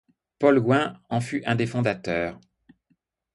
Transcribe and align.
Paul 0.39 0.59
Gouin 0.61 0.99
en 1.09 1.21
fut 1.21 1.43
un 1.45 1.53
des 1.53 1.67
fondateurs. 1.67 2.39